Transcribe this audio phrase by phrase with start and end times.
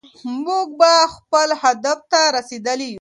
[0.45, 2.99] موږ به خپل هدف ته رسېدلي يو.